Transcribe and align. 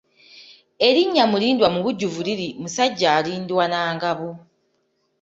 Erinnya 0.87 1.23
Mulindwa 1.31 1.67
mubujjuvu 1.75 2.19
liri 2.27 2.47
Musajja 2.61 3.09
alindwa 3.17 3.63
na 3.71 3.81
ngabo. 3.95 4.29